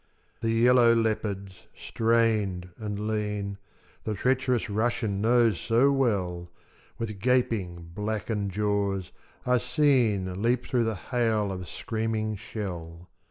The 0.39 0.49
yellow 0.49 0.95
leopards, 0.95 1.67
strained 1.75 2.69
and 2.79 3.07
lean, 3.07 3.59
The 4.03 4.15
treacherous 4.15 4.67
Russian 4.67 5.21
knows 5.21 5.59
so 5.59 5.91
well, 5.91 6.49
With 6.97 7.19
gaping 7.19 7.91
blackened 7.93 8.49
jaws 8.49 9.11
are 9.45 9.59
seen 9.59 10.41
Leap 10.41 10.65
through 10.65 10.85
the 10.85 10.95
hail 10.95 11.51
of 11.51 11.69
screaming 11.69 12.35
shell. 12.35 13.09